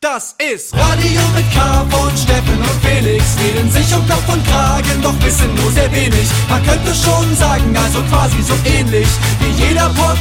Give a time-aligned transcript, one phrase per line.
[0.00, 3.24] Das ist Radio mit K von Steffen und Felix.
[3.42, 6.28] Reden sich um Kopf und Kragen, doch wissen nur sehr wenig.
[6.50, 9.06] Man könnte schon sagen, also quasi so ähnlich
[9.40, 10.20] wie jeder Podcast.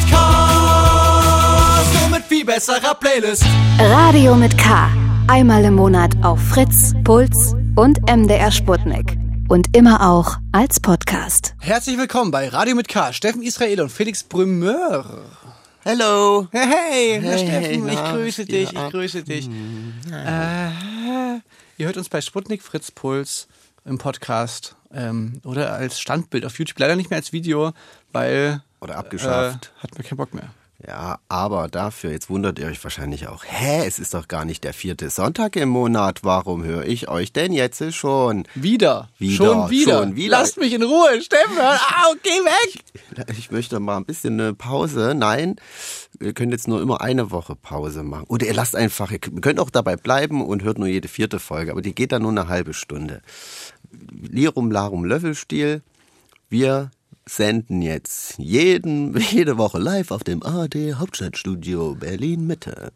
[2.00, 3.44] Nur mit viel besserer Playlist.
[3.78, 4.90] Radio mit K.
[5.28, 9.18] Einmal im Monat auf Fritz, Puls und MDR Sputnik.
[9.50, 11.54] Und immer auch als Podcast.
[11.60, 13.12] Herzlich willkommen bei Radio mit K.
[13.12, 15.22] Steffen Israel und Felix Brümeur.
[15.88, 16.48] Hello.
[16.52, 19.48] Hey, hey, Herr Hey, Steffen, ich na, grüße dich, ich grüße dich.
[20.12, 20.72] Äh,
[21.78, 23.48] ihr hört uns bei Sputnik Fritz Puls
[23.86, 26.80] im Podcast ähm, oder als Standbild auf YouTube.
[26.80, 27.72] Leider nicht mehr als Video,
[28.12, 29.74] weil Oder abgeschafft.
[29.78, 30.50] Äh, hat mir keinen Bock mehr.
[30.88, 34.64] Ja, aber dafür, jetzt wundert ihr euch wahrscheinlich auch, hä, es ist doch gar nicht
[34.64, 38.48] der vierte Sonntag im Monat, warum höre ich euch denn jetzt schon?
[38.54, 39.10] Wieder.
[39.18, 40.00] Wieder, Schon wieder.
[40.00, 40.38] schon wieder.
[40.38, 41.22] Lasst mich in Ruhe.
[41.22, 42.84] Steffen, hör auf, geh weg.
[43.38, 45.14] Ich möchte mal ein bisschen eine Pause.
[45.16, 45.56] Nein,
[46.20, 48.26] wir können jetzt nur immer eine Woche Pause machen.
[48.28, 51.72] Oder ihr lasst einfach, ihr könnt auch dabei bleiben und hört nur jede vierte Folge,
[51.72, 53.22] aber die geht dann nur eine halbe Stunde.
[54.12, 55.82] Lirum Larum Löffelstiel,
[56.50, 56.92] wir
[57.28, 62.92] senden jetzt jeden, jede Woche live auf dem ARD Hauptstadtstudio Berlin Mitte.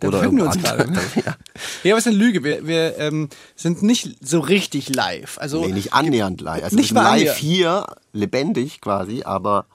[0.00, 1.00] Da befinden wir uns gerade, ne?
[1.24, 1.36] Ja.
[1.82, 2.42] Ja, was ist eine Lüge?
[2.42, 5.38] Wir, wir ähm, sind nicht so richtig live.
[5.38, 6.64] Also Nee, nicht annähernd live.
[6.64, 7.38] Also Nicht wir sind mal live annähernd.
[7.38, 9.66] hier, lebendig quasi, aber.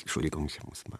[0.00, 0.98] Entschuldigung, ich muss mal.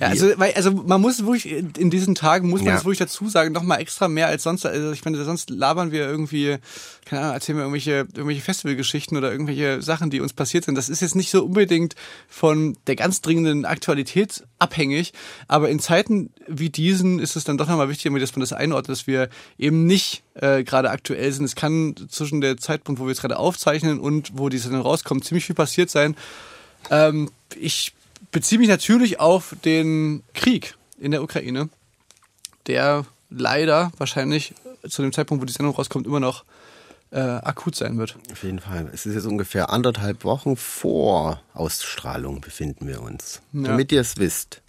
[0.00, 2.74] Ja, also, weil, also man muss wirklich in diesen Tagen muss man Ja.
[2.74, 4.66] das wirklich dazu sagen, noch mal extra mehr als sonst.
[4.66, 6.56] Also ich meine, sonst labern wir irgendwie,
[7.04, 10.74] keine Ahnung, erzählen wir irgendwelche, irgendwelche Festivalgeschichten oder irgendwelche Sachen, die uns passiert sind.
[10.74, 11.94] Das ist jetzt nicht so unbedingt
[12.28, 15.12] von der ganz dringenden Aktualität abhängig,
[15.46, 18.88] aber in Zeiten wie diesen ist es dann doch nochmal wichtig, dass man das einordnet,
[18.88, 19.28] dass wir
[19.58, 21.44] eben nicht äh, gerade aktuell sind.
[21.44, 25.24] Es kann zwischen der Zeitpunkt, wo wir jetzt gerade aufzeichnen und wo die Sendung rauskommt,
[25.24, 26.16] ziemlich viel passiert sein.
[26.90, 27.92] Ähm, ich
[28.34, 31.70] beziehe mich natürlich auf den Krieg in der Ukraine,
[32.66, 34.54] der leider wahrscheinlich
[34.86, 36.44] zu dem Zeitpunkt, wo die Sendung rauskommt, immer noch
[37.12, 38.16] äh, akut sein wird.
[38.32, 38.90] Auf jeden Fall.
[38.92, 43.40] Es ist jetzt ungefähr anderthalb Wochen vor Ausstrahlung befinden wir uns.
[43.52, 44.60] Damit ihr es wisst.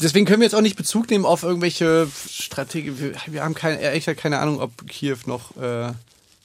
[0.00, 2.98] Deswegen können wir jetzt auch nicht Bezug nehmen auf irgendwelche Strategien.
[2.98, 5.56] Wir, wir haben keine, ehrlich gesagt keine Ahnung, ob Kiew noch.
[5.58, 5.92] Äh,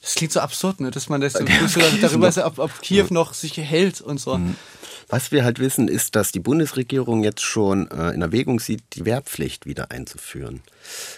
[0.01, 0.91] das klingt so absurd, ne?
[0.91, 1.33] Dass man das
[1.67, 4.39] so, darüber ist, ob, ob Kiew noch sich hält und so.
[5.07, 9.05] Was wir halt wissen, ist, dass die Bundesregierung jetzt schon äh, in Erwägung sieht, die
[9.05, 10.61] Wehrpflicht wieder einzuführen.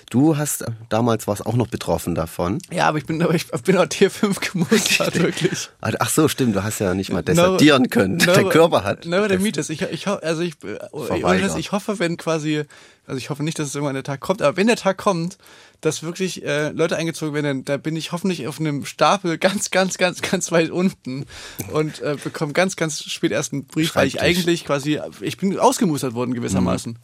[0.09, 2.59] Du hast äh, damals warst auch noch betroffen davon.
[2.71, 5.69] Ja, aber ich bin, aber ich bin auch Tier 5 gemustert, wirklich.
[5.81, 8.17] Ach so, stimmt, du hast ja nicht mal desertieren können.
[8.17, 9.05] Dein Körper hat.
[9.05, 9.69] Neurodermitis.
[9.69, 11.49] Ich, ich, ho- also ich, äh, ohne Verweigert.
[11.51, 12.63] das, ich hoffe, wenn quasi,
[13.05, 15.37] also ich hoffe nicht, dass es irgendwann der Tag kommt, aber wenn der Tag kommt,
[15.81, 19.97] dass wirklich äh, Leute eingezogen werden, da bin ich hoffentlich auf einem Stapel ganz, ganz,
[19.97, 21.25] ganz, ganz weit unten
[21.73, 25.57] und äh, bekomme ganz, ganz spät erst einen Brief, weil ich eigentlich quasi, ich bin
[25.57, 26.97] ausgemustert worden gewissermaßen.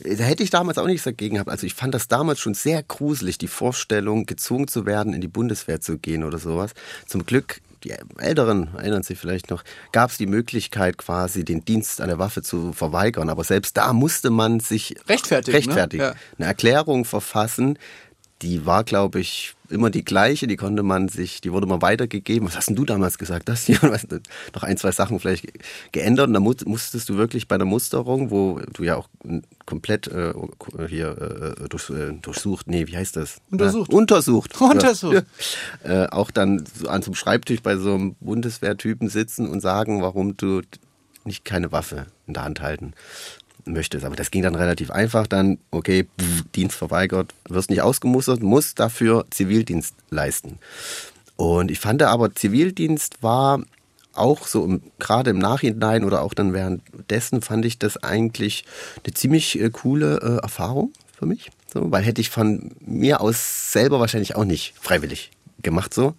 [0.00, 1.50] Da hätte ich damals auch nichts dagegen gehabt.
[1.50, 5.28] Also ich fand das damals schon sehr gruselig, die Vorstellung, gezwungen zu werden, in die
[5.28, 6.72] Bundeswehr zu gehen oder sowas.
[7.06, 12.00] Zum Glück, die Älteren erinnern sich vielleicht noch, gab es die Möglichkeit quasi den Dienst
[12.00, 13.28] an der Waffe zu verweigern.
[13.28, 15.58] Aber selbst da musste man sich Rechtfertigen, ne?
[15.58, 16.02] rechtfertigen.
[16.02, 16.14] Ja.
[16.38, 17.78] Eine Erklärung verfassen,
[18.42, 22.46] die war, glaube ich, immer die gleiche, die konnte man sich, die wurde mal weitergegeben.
[22.46, 23.48] Was hast denn du damals gesagt?
[23.48, 24.20] Das hier, weißt du,
[24.54, 25.46] noch ein, zwei Sachen vielleicht
[25.92, 26.26] geändert.
[26.28, 29.08] Und da mu- musstest du wirklich bei der Musterung, wo du ja auch
[29.64, 30.34] komplett äh,
[30.88, 33.38] hier äh, durch, äh, durchsucht, nee, wie heißt das?
[33.50, 33.92] Untersucht.
[33.92, 34.60] Äh, untersucht.
[34.60, 35.24] Untersucht.
[35.84, 36.04] Ja.
[36.04, 40.02] Äh, auch dann so an so einem Schreibtisch bei so einem Bundeswehrtypen sitzen und sagen,
[40.02, 40.60] warum du
[41.24, 42.94] nicht keine Waffe in der Hand halten
[43.64, 44.04] möchtest.
[44.04, 45.26] Aber das ging dann relativ einfach.
[45.26, 50.58] Dann, okay, pff, Dienst verweigert, wirst nicht ausgemustert, musst dafür Zivildienst leisten.
[51.36, 53.62] Und ich fand aber, Zivildienst war
[54.14, 58.64] auch so im, gerade im Nachhinein oder auch dann währenddessen fand ich das eigentlich
[59.04, 61.50] eine ziemlich äh, coole äh, Erfahrung für mich.
[61.72, 65.30] So, weil hätte ich von mir aus selber wahrscheinlich auch nicht freiwillig
[65.62, 66.14] gemacht so.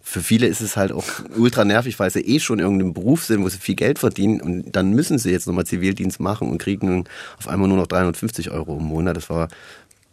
[0.00, 1.04] Für viele ist es halt auch
[1.36, 4.40] ultra nervig, weil sie eh schon in irgendeinem Beruf sind, wo sie viel Geld verdienen
[4.40, 7.04] und dann müssen sie jetzt nochmal Zivildienst machen und kriegen
[7.38, 9.16] auf einmal nur noch 350 Euro im Monat.
[9.16, 9.48] Das war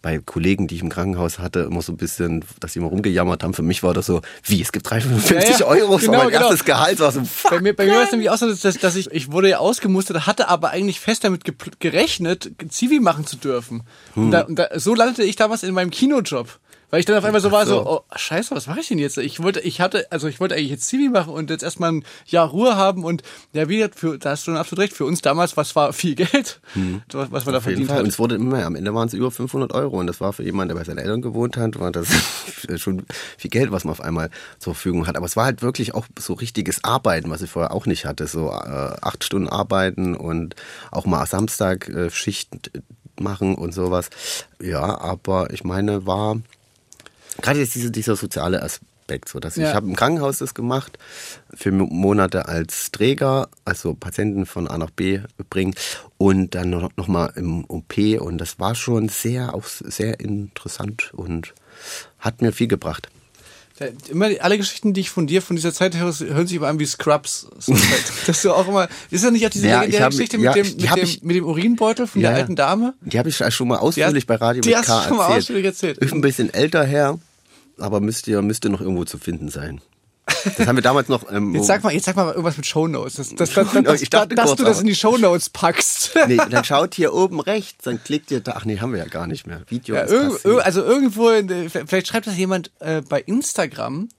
[0.01, 3.44] bei Kollegen, die ich im Krankenhaus hatte, immer so ein bisschen, dass sie immer rumgejammert
[3.44, 3.54] haben.
[3.54, 6.42] Für mich war das so, wie, es gibt 350 Ja, ja, Euro, genau, mein genau.
[6.44, 7.51] erstes Gehalt, war so, fuck.
[7.51, 9.57] Bei mir, bei mir war es nämlich auch so, dass, dass ich, ich wurde ja
[9.57, 11.44] ausgemustert, hatte aber eigentlich fest damit
[11.80, 13.83] gerechnet, Zivi machen zu dürfen.
[14.13, 14.24] Hm.
[14.24, 16.59] Und, da, und da, so landete ich damals in meinem Kinojob.
[16.89, 17.89] Weil ich dann auf einmal so war, so, so.
[17.89, 19.18] oh, scheiße, was mache ich denn jetzt?
[19.18, 22.06] Ich wollte, ich hatte, also ich wollte eigentlich jetzt Zivi machen und jetzt erstmal ein
[22.25, 23.21] Jahr Ruhe haben und
[23.53, 25.94] ja, wie gesagt, für, da hast du schon absolut recht, für uns damals, was war
[25.94, 26.59] viel Geld,
[27.12, 27.63] was, was man da Hm.
[27.63, 28.01] Verdient hat.
[28.01, 28.65] Und es wurde immer mehr.
[28.65, 30.00] Am Ende waren es über 500 Euro.
[30.00, 32.07] Und das war für jemanden, der bei seinen Eltern gewohnt hat, war das
[32.77, 33.06] schon
[33.38, 35.18] viel Geld, was man auf einmal zur Verfügung hat.
[35.18, 38.27] Aber es war halt wirklich auch so richtiges Arbeiten, was ich vorher auch nicht hatte.
[38.27, 40.56] So äh, acht Stunden arbeiten und
[40.92, 42.71] auch mal Samstag äh, Schicht
[43.19, 44.09] machen und sowas.
[44.62, 46.38] Ja, aber ich meine, war
[47.41, 49.69] gerade jetzt diese, dieser soziale Aspekt, so dass Ja.
[49.69, 50.97] ich habe im Krankenhaus das gemacht
[51.53, 55.19] für Mo- Monate als Träger, also Patienten von A nach B
[55.50, 55.74] bringen
[56.18, 61.12] und dann noch, noch mal im OP und das war schon sehr auch sehr interessant
[61.13, 61.53] und
[62.19, 63.09] hat mir viel gebracht.
[64.09, 66.80] Immer alle Geschichten, die ich von dir von dieser Zeit höre, hören sich immer an
[66.80, 67.47] wie Scrubs.
[67.59, 68.27] So halt.
[68.27, 70.65] Dass du auch immer, ist das nicht auch diese Ja, legendäre hab- Geschichte ja, mit,
[70.65, 72.42] dem, mit, dem, ich- mit dem Urinbeutel von der Ja, ja.
[72.42, 72.94] alten Dame?
[73.00, 75.24] Die habe ich schon mal ausführlich bei Radio die mit hast K du schon mal
[75.27, 75.38] erzählt.
[75.39, 75.97] ausführlich erzählt.
[76.00, 77.19] Ist ein bisschen älter her,
[77.80, 79.81] aber müsste, müsste noch irgendwo zu finden sein.
[80.58, 81.31] Das haben wir damals noch.
[81.31, 83.16] Ähm, Jetzt sag mal, jetzt sag mal irgendwas mit Shownotes.
[83.16, 86.16] Das, das, das, das, Ich dachte dass kurz, du das in die Shownotes packst.
[86.28, 88.54] Nee, dann schaut hier oben rechts, dann klickt ihr da.
[88.58, 89.62] Ach nee, haben wir ja gar nicht mehr.
[89.68, 94.10] Video Ja, ist irg also irgendwo, in, vielleicht schreibt das jemand äh, bei Instagram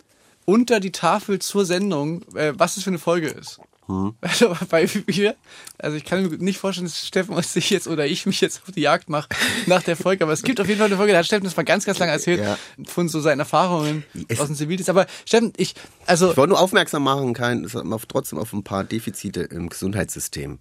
[0.44, 3.60] unter die Tafel zur Sendung, äh, was das für eine Folge ist.
[3.90, 4.14] Hm.
[4.22, 5.34] Also bei mir,
[5.78, 8.62] also ich kann mir nicht vorstellen, dass Steffen und sich jetzt oder ich mich jetzt
[8.66, 9.28] auf die Jagd mache
[9.66, 11.56] nach der Folge, aber es gibt auf jeden Fall eine Folge, da hat Steffen das
[11.56, 12.56] mal ganz, ganz lange erzählt Ja.
[12.86, 14.88] von so seinen Erfahrungen Es- aus dem Zivildienst.
[14.90, 15.74] Aber Steffen, ich,
[16.06, 17.66] also Ich wollte nur aufmerksam machen, kein,
[18.08, 20.58] trotzdem auf ein paar Defizite im Gesundheitssystem.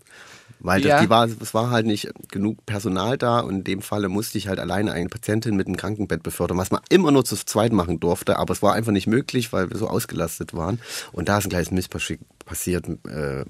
[0.61, 1.01] Weil das, Ja.
[1.01, 4.49] die war, es war halt nicht genug Personal da und in dem Falle musste ich
[4.49, 8.01] halt alleine eine Patientin mit dem Krankenbett befördern, was man immer nur zu zweit machen
[8.01, 10.81] durfte, aber es war einfach nicht möglich, weil wir so ausgelastet waren.
[11.13, 12.19] Und da ist ein kleines Missgeschick
[12.49, 12.87] passiert.
[13.07, 13.45] Äh,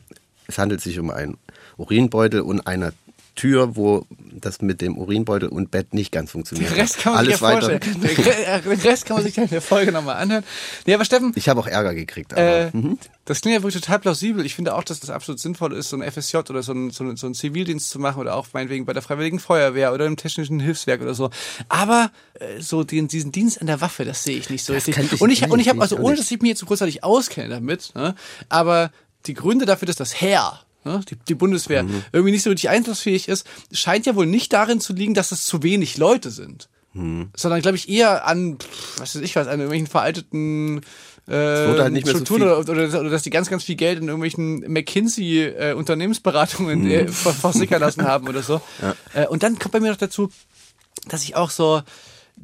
[0.47, 1.37] es handelt sich um einen
[1.77, 2.93] Urinbeutel und eine
[3.39, 6.71] Tür, wo das mit dem Urinbeutel und Bett nicht ganz funktioniert.
[6.71, 7.79] den Rest kann man sich Alles ja weiter.
[7.79, 8.01] vorstellen.
[8.01, 10.43] Den äh, Den Rest kann man sich dann in der Folge nochmal anhören.
[10.85, 12.33] Nee, aber Steffen, Ich habe auch Ärger gekriegt.
[12.33, 12.71] Aber, Äh,
[13.25, 14.45] Das klingt ja wirklich total plausibel.
[14.45, 17.03] Ich finde auch, dass das absolut sinnvoll ist, so ein FSJ oder so ein, so
[17.03, 20.17] ein, so ein Zivildienst zu machen oder auch meinetwegen bei der Freiwilligen Feuerwehr oder im
[20.17, 21.29] Technischen Hilfswerk oder so.
[21.69, 24.95] Aber äh, so den, diesen Dienst an der Waffe, das sehe ich nicht so richtig.
[24.95, 27.03] könnte ich und ich, und ich habe also, ohne dass ich mich jetzt so großartig
[27.03, 28.15] auskenne damit, ne,
[28.49, 28.91] aber
[29.25, 32.03] die Gründe dafür, dass das Heer ne, die, die Bundeswehr Mhm.
[32.11, 35.45] irgendwie nicht so richtig einsatzfähig ist, scheint ja wohl nicht darin zu liegen, dass es
[35.45, 36.69] zu wenig Leute sind.
[36.93, 37.29] Mhm.
[37.35, 38.57] Sondern, glaube ich, eher an,
[38.97, 40.81] was weiß ich was, an irgendwelchen veralteten
[41.27, 43.99] äh, halt mehr so Strukturen viel- oder, oder, oder dass die ganz, ganz viel Geld
[43.99, 48.61] in irgendwelchen McKinsey-Unternehmensberatungen äh, ver- versickern lassen haben oder so.
[49.13, 50.31] Äh, und dann kommt bei mir noch dazu,
[51.07, 51.83] dass ich auch so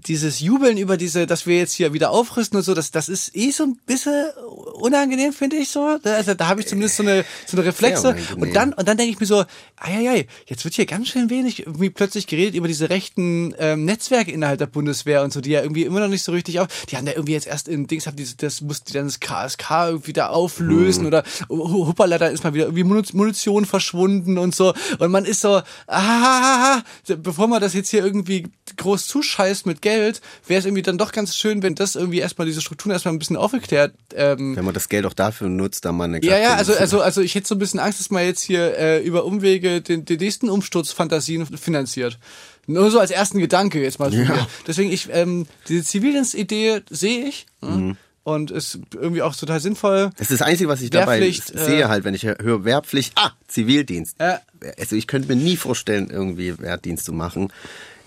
[0.08, 3.36] dieses Jubeln über diese, dass wir jetzt hier wieder aufrüsten und so, das, das ist
[3.36, 4.26] eh so ein bisschen
[4.74, 5.98] unangenehm, finde ich so.
[6.04, 8.16] Also da habe ich zumindest so eine, so eine Reflexe.
[8.38, 9.46] Und dann, und dann denke ich mir so,
[9.78, 14.32] ei, jetzt wird hier ganz schön wenig irgendwie plötzlich geredet über diese rechten ähm, Netzwerke
[14.32, 16.68] innerhalb der Bundeswehr und so, die ja irgendwie immer noch nicht so richtig auf.
[16.90, 19.20] Die haben da irgendwie jetzt erst in Dings, haben diese, das mussten die dann das
[19.20, 21.08] KSK irgendwie da auflösen Hm.
[21.08, 24.74] oder huppala, da ist mal wieder irgendwie Muni- Munition verschwunden und so.
[25.00, 26.82] Und man ist so, ah,
[27.18, 28.48] bevor man das jetzt hier irgendwie
[28.78, 32.48] groß zuscheißt mit Geld, wäre es irgendwie dann doch ganz schön, wenn das irgendwie erstmal
[32.48, 35.96] diese Strukturen erstmal ein bisschen aufgeklärt ähm, Wenn man das Geld auch dafür nutzt, dann
[35.96, 38.26] mal eine ja, ja, also, also, also ich hätte so ein bisschen Angst, dass man
[38.26, 42.18] jetzt hier äh, über Umwege den, den nächsten Umsturzfantasien finanziert.
[42.66, 44.12] Nur so als ersten Gedanke jetzt mal.
[44.12, 44.48] so mir.
[44.66, 47.96] Deswegen, ich, ähm, diese Zivildienstidee sehe ich ne?
[48.24, 50.10] und ist irgendwie auch total sinnvoll.
[50.18, 53.14] Das ist das Einzige, was ich dabei Wehrpflicht, äh, sehe, halt, wenn ich höre Wehrpflicht,
[53.18, 54.16] ah, Zivildienst.
[54.20, 54.42] Ja.
[54.80, 57.52] Also ich könnte mir nie vorstellen, irgendwie Wehrdienst zu machen.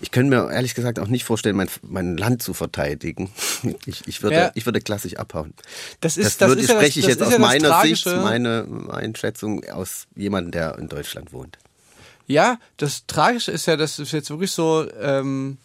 [0.01, 3.31] Ich könnte mir ehrlich gesagt auch nicht vorstellen, mein, mein Land zu verteidigen.
[3.85, 4.51] Ich, ich, würde, Ja.
[4.55, 5.53] ich würde klassisch abhauen.
[6.01, 7.47] Das Das, ist, das würde, ist ja das, spreche ich das jetzt aus ja das
[7.47, 8.23] meiner Sicht, Tragische.
[8.23, 11.57] meine Einschätzung aus jemandem, der in Deutschland wohnt.
[12.27, 15.57] Ja, das Tragische ist ja, dass es jetzt wirklich so, ähm,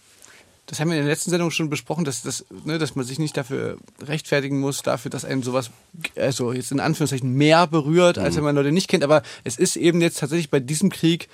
[0.67, 3.19] das haben wir in der letzten Sendung schon besprochen, dass, das, ne, dass man sich
[3.19, 5.71] nicht dafür rechtfertigen muss, dafür, dass einen sowas,
[6.17, 9.05] also jetzt in Anführungszeichen mehr berührt, als wenn man Leute nicht kennt.
[9.05, 11.29] Aber es ist eben jetzt tatsächlich bei diesem Krieg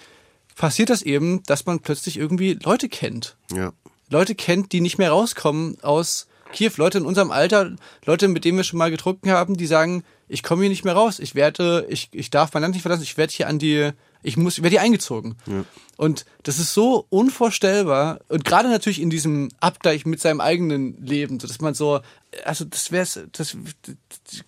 [0.57, 3.37] passiert das eben, dass man plötzlich irgendwie Leute kennt.
[3.52, 3.73] Ja.
[4.09, 6.73] Leute kennt, die nicht mehr rauskommen aus Kiew.
[6.76, 10.42] Leute in unserem Alter, Leute, mit denen wir schon mal getrunken haben, die sagen, ich
[10.42, 11.19] komme hier nicht mehr raus.
[11.19, 13.02] Ich werde, ich, ich darf mein Land nicht verlassen.
[13.02, 13.90] Ich werde hier an die,
[14.23, 15.37] ich muss, ich werde hier eingezogen.
[16.00, 18.21] Und das ist so unvorstellbar.
[18.28, 22.00] Und gerade natürlich in diesem Abgleich mit seinem eigenen Leben, so dass man so,
[22.42, 23.54] also das wäre das,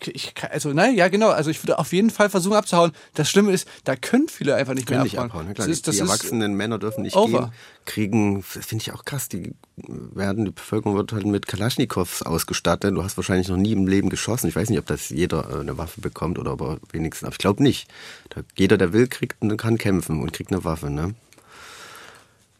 [0.06, 1.28] ich, also nein, ja genau.
[1.28, 2.92] Also ich würde auf jeden Fall versuchen abzuhauen.
[3.12, 5.30] Das Schlimme ist, da können viele einfach nicht Können mehr nicht abhauen.
[5.30, 5.46] abhauen.
[5.48, 5.52] Ne?
[5.52, 7.38] Klar, Das ist, das die erwachsenen Männer dürfen nicht over.
[7.40, 7.52] gehen.
[7.84, 12.94] Kriegen, das finde ich auch krass, die werden, die Bevölkerung wird halt mit Kalaschnikows ausgestattet.
[12.96, 14.48] Du hast wahrscheinlich noch nie im Leben geschossen.
[14.48, 17.38] Ich weiß nicht, ob das jeder äh, eine Waffe bekommt oder aber wenigstens, aber ich
[17.38, 17.88] glaube nicht.
[18.30, 21.14] Da, jeder, der will, kriegt und kann kämpfen und kriegt eine Waffe, ne?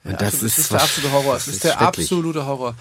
[0.05, 1.35] Und das, ist, was- der absolute Horror.
[1.35, 2.75] das Das ist der absolute Horror.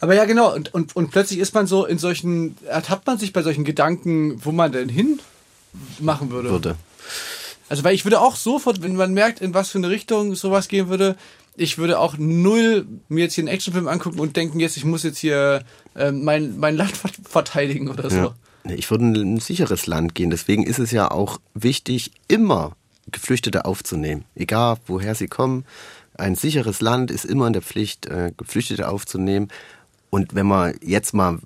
[0.00, 0.54] Aber ja, genau.
[0.54, 4.40] Und, und, und plötzlich ist man so in solchen, ertappt man sich bei solchen Gedanken,
[4.44, 5.20] wo man denn hin
[5.98, 6.50] machen würde.
[6.50, 6.76] würde.
[7.68, 10.68] Also, weil ich würde auch sofort, wenn man merkt, in was für eine Richtung sowas
[10.68, 11.16] gehen würde,
[11.56, 15.02] ich würde auch null mir jetzt hier einen Actionfilm angucken und denken, jetzt, ich muss
[15.02, 15.64] jetzt hier
[15.96, 18.16] ähm, mein, mein Land ver- verteidigen oder so.
[18.16, 18.34] Ja.
[18.74, 20.30] Ich würde in ein sicheres Land gehen.
[20.30, 22.72] Deswegen ist es ja auch wichtig, immer
[23.10, 24.24] Geflüchtete aufzunehmen.
[24.34, 25.64] Egal, woher sie kommen.
[26.18, 29.48] Ein sicheres Land ist immer in der Pflicht, äh, Geflüchtete aufzunehmen.
[30.10, 31.38] Und wenn man jetzt mal,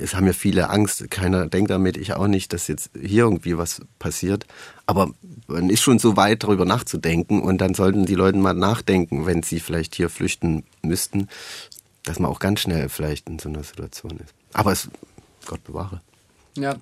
[0.00, 3.58] es haben ja viele Angst, keiner denkt damit, ich auch nicht, dass jetzt hier irgendwie
[3.58, 4.46] was passiert.
[4.86, 5.10] Aber
[5.46, 7.42] man ist schon so weit, darüber nachzudenken.
[7.42, 11.28] Und dann sollten die Leute mal nachdenken, wenn sie vielleicht hier flüchten müssten,
[12.04, 14.32] dass man auch ganz schnell vielleicht in so einer Situation ist.
[14.54, 14.88] Aber es,
[15.44, 16.00] Gott bewahre.
[16.56, 16.76] Ja,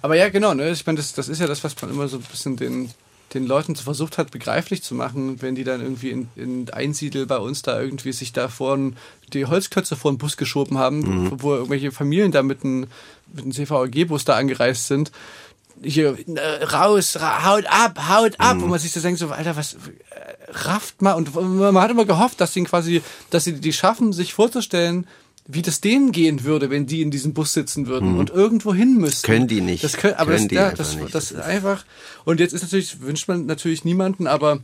[0.00, 0.54] aber ja, genau.
[0.54, 0.70] Ne?
[0.70, 2.90] Ich meine, das, das ist ja das, was man immer so ein bisschen den,
[3.34, 7.38] den Leuten versucht hat, begreiflich zu machen, wenn die dann irgendwie in, in Einsiedel bei
[7.38, 8.96] uns da irgendwie sich da vorn
[9.32, 11.32] die Holzklötze vor den Bus geschoben haben, mhm.
[11.42, 12.86] wo irgendwelche Familien da mit einem,
[13.32, 15.12] mit einem CVG-Bus da angereist sind.
[15.82, 18.56] Hier, äh, raus, ra haut ab, haut ab.
[18.56, 18.64] Mhm.
[18.64, 19.78] Und man sich so denkt, so, Alter, was, äh,
[20.48, 21.12] rafft mal.
[21.12, 25.06] Und man hat immer gehofft, dass sie quasi, dass sie die schaffen, sich vorzustellen,
[25.50, 28.18] wie das denen gehen würde, wenn die in diesem Bus sitzen würden mhm.
[28.18, 29.26] und irgendwo hin müssten.
[29.26, 29.82] Können die nicht.
[29.82, 31.14] Das können, aber können das, ja, das, nicht.
[31.14, 31.84] das, das einfach.
[32.26, 34.60] Und jetzt ist natürlich, wünscht man natürlich niemanden, aber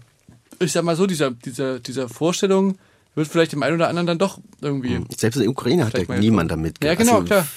[0.60, 2.76] ich sag mal so, dieser, dieser, dieser Vorstellung,
[3.14, 4.98] wird vielleicht dem einen oder anderen dann doch irgendwie.
[4.98, 5.06] Mhm.
[5.16, 7.06] Selbst in der Ukraine hat ja niemand damit gerechnet.
[7.06, 7.48] Ja, genau, also, klar.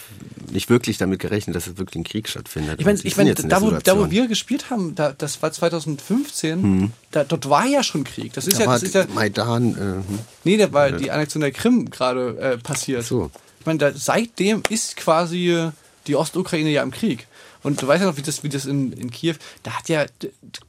[0.51, 2.79] Nicht wirklich damit gerechnet, dass es wirklich ein Krieg stattfindet.
[2.79, 6.63] Ich meine, ich mein, da, wo, da wo wir gespielt haben, da, das war 2015,
[6.63, 6.91] hm.
[7.11, 8.33] da, dort war ja schon Krieg.
[8.33, 9.05] Das ist da ja, das ist ja.
[9.13, 9.73] Maidan.
[9.73, 10.03] Äh, hm.
[10.45, 10.97] nee, da war ja.
[10.97, 13.03] die Annexion der Krim gerade äh, passiert.
[13.03, 13.29] So.
[13.59, 15.69] Ich meine, da, seitdem ist quasi
[16.07, 17.27] die Ostukraine ja im Krieg.
[17.63, 20.05] Und du weißt ja noch, wie das, wie das in, in Kiew, da hat ja,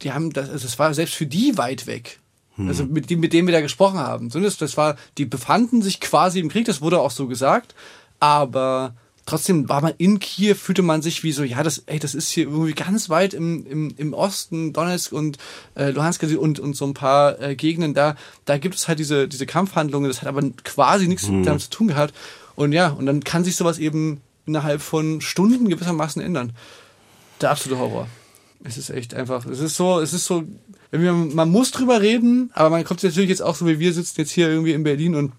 [0.02, 2.18] die haben, das, also das war selbst für die weit weg.
[2.66, 4.30] Also mit, mit denen wir da gesprochen haben.
[4.30, 7.74] Das war, die befanden sich quasi im Krieg, das wurde auch so gesagt.
[8.18, 8.94] Aber
[9.26, 12.30] trotzdem war man in Kiew, fühlte man sich wie so, ja, das, ey, das ist
[12.30, 15.38] hier irgendwie ganz weit im, im, im Osten, Donetsk und
[15.76, 18.16] äh, Luhansk und, und so ein paar äh, Gegenden da.
[18.44, 21.44] Da gibt es halt diese, diese Kampfhandlungen, das hat aber quasi nichts mhm.
[21.44, 22.14] damit zu tun gehabt.
[22.56, 26.52] Und ja, und dann kann sich sowas eben innerhalb von Stunden gewissermaßen ändern.
[27.40, 28.08] Der absolute Horror.
[28.64, 30.44] Es ist echt einfach, es ist so, es ist so
[30.90, 34.30] man muss drüber reden, aber man kommt natürlich jetzt auch so wie wir sitzen jetzt
[34.30, 35.32] hier irgendwie in Berlin und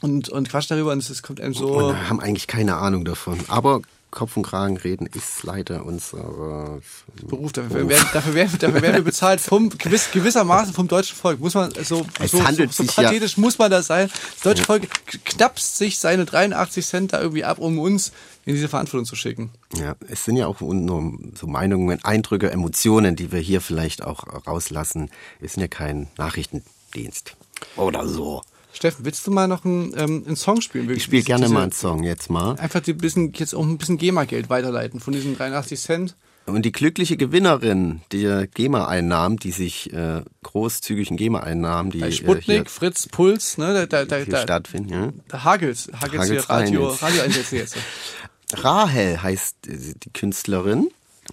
[0.00, 1.66] und, und quatsch darüber und es kommt einem so.
[1.74, 3.38] Und haben eigentlich keine Ahnung davon.
[3.48, 3.82] Aber
[4.12, 6.80] Kopf und Kragen reden ist leider unser
[7.26, 7.52] Beruf.
[7.52, 11.40] Dafür werden, dafür werden, dafür werden wir bezahlt vom, gewiss, gewissermaßen vom deutschen Volk.
[11.40, 13.40] Muss man, so, es so, handelt so, so pathetisch ja.
[13.40, 14.10] muss man das sein.
[14.34, 14.88] Das deutsche Volk
[15.24, 18.12] knapst sich seine 83 Cent da irgendwie ab, um uns
[18.44, 19.50] in diese Verantwortung zu schicken.
[19.74, 24.46] Ja, es sind ja auch nur so Meinungen, Eindrücke, Emotionen, die wir hier vielleicht auch
[24.46, 25.10] rauslassen.
[25.40, 27.34] Wir sind ja kein Nachrichtendienst
[27.76, 28.42] oder so.
[28.72, 30.88] Steffen, willst du mal noch einen, ähm, einen Song spielen?
[30.90, 32.54] Ich spiele gerne diese, mal einen Song jetzt mal.
[32.58, 36.16] Einfach die bisschen, jetzt auch ein bisschen GEMA-Geld weiterleiten von diesen 83 Cent.
[36.46, 42.52] Und die glückliche Gewinnerin der GEMA-Einnahmen, die sich äh, großzügigen GEMA-Einnahmen, die Bei Sputnik, äh,
[42.54, 45.12] hier, Fritz, Puls, ne, da, da, da, stattfinden, ja.
[45.28, 47.76] Da hagels, hagels, hagels hier Radio, Radioeinsätze jetzt.
[48.54, 50.90] Rahel heißt die Künstlerin.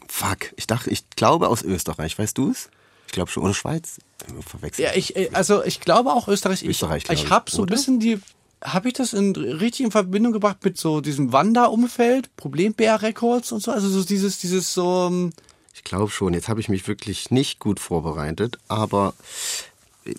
[0.07, 2.69] Fuck, ich dachte, ich glaube aus Österreich, weißt du es?
[3.09, 3.97] Ich glaube schon, ohne Schweiz.
[4.45, 4.87] Verwechselt.
[4.87, 6.63] Ja, ich, äh, also ich glaube auch Österreich.
[6.63, 8.19] Österreich, ich, ich habe so ein bisschen die,
[8.63, 13.63] habe ich das in, richtig in Verbindung gebracht mit so diesem Wanderumfeld, Problembär Records und
[13.63, 15.07] so, also so dieses, dieses so.
[15.07, 15.33] Ähm,
[15.73, 16.35] ich glaube schon.
[16.35, 19.15] Jetzt habe ich mich wirklich nicht gut vorbereitet, aber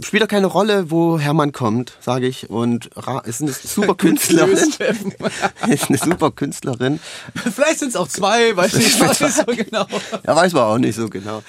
[0.03, 2.51] spielt doch keine Rolle, wo Hermann kommt, sage ich.
[2.51, 4.57] Und Ra ist eine super Künstlerin.
[5.69, 7.01] ist eine super Künstlerin.
[7.35, 9.87] Vielleicht sind es auch zwei, weiß ich nicht so genau.
[10.27, 11.43] Ja, weiß man auch nicht so genau.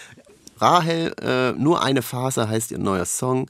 [0.62, 3.50] Rahel, äh, nur eine Phase heißt ihr neuer Song.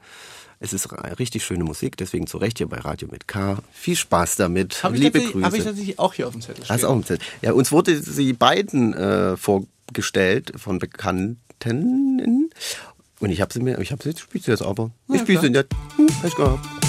[0.59, 3.57] Es ist richtig schöne Musik, deswegen zu Recht hier bei Radio mit K.
[3.73, 4.83] Viel Spaß damit.
[4.83, 5.43] Hab Liebe Grüße.
[5.43, 6.75] Habe ich tatsächlich auch hier auf dem Zettel stehen.
[6.75, 7.25] Hast auch im Zettel.
[7.41, 12.51] Ja, uns wurde sie beiden äh, vorgestellt von Bekannten.
[13.19, 14.91] Und ich habe sie mir, ich habe sie, ich spiele sie jetzt aber.
[15.07, 15.67] Ja, ich spiele sie nicht.
[15.97, 16.80] Hm, ich gehabt.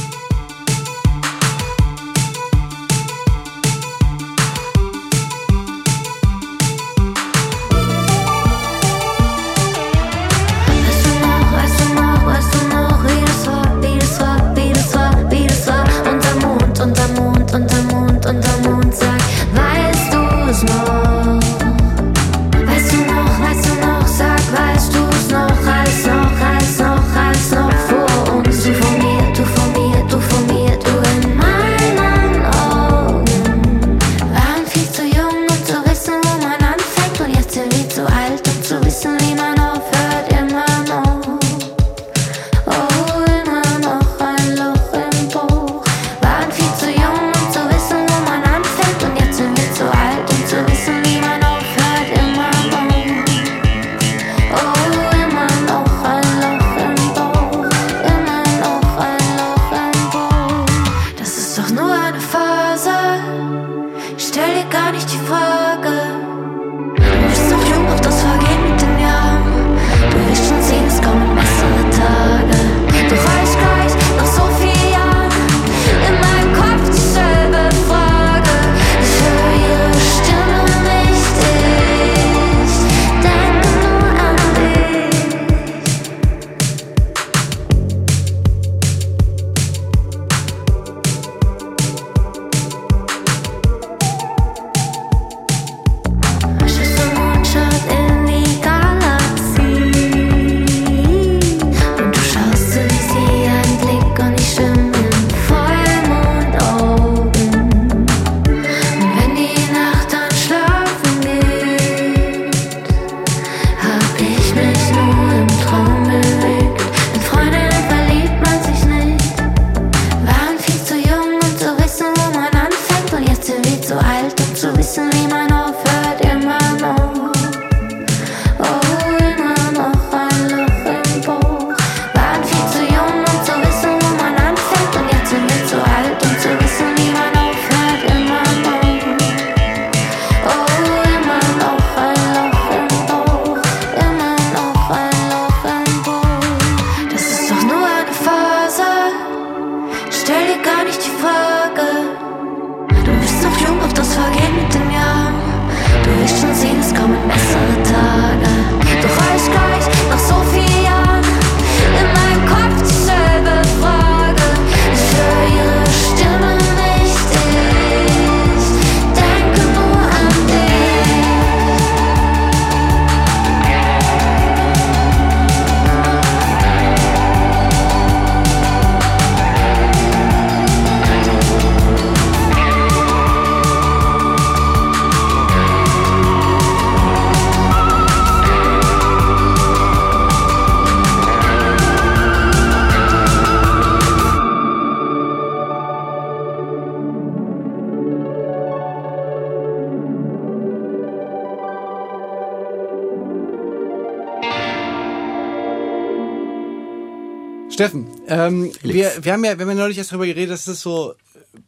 [207.73, 210.83] Steffen, ähm, wir, wir haben ja, wir haben ja neulich erst darüber geredet, dass es
[210.83, 211.15] so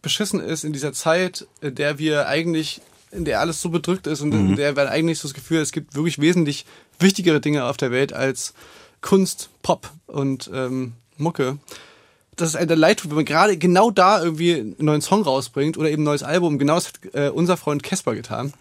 [0.02, 4.20] beschissen ist in dieser Zeit, in der wir eigentlich, in der alles so bedrückt ist
[4.20, 6.66] und in der wir eigentlich so das Gefühl, es gibt wirklich wesentlich
[6.98, 8.52] wichtigere Dinge auf der Welt als
[9.00, 11.58] Kunst, Pop und ähm, Mucke.
[12.36, 15.90] Das ist ein Leid wenn man gerade genau da irgendwie einen neuen Song rausbringt oder
[15.90, 16.58] eben ein neues Album.
[16.58, 18.52] Genau das hat äh, unser Freund Casper getan.